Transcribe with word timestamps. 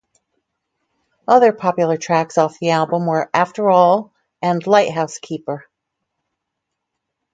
Other 1.27 1.53
popular 1.53 1.95
tracks 1.95 2.39
off 2.39 2.57
the 2.57 2.71
album 2.71 3.05
were 3.05 3.29
"After 3.35 3.69
All", 3.69 4.15
and 4.41 4.65
"Lighthouse 4.65 5.19
Keeper. 5.19 5.65